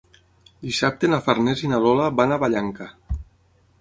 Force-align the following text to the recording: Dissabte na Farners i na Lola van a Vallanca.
Dissabte 0.67 1.11
na 1.11 1.19
Farners 1.27 1.61
i 1.67 1.71
na 1.75 1.81
Lola 1.85 2.09
van 2.21 2.33
a 2.33 2.39
Vallanca. 2.45 2.89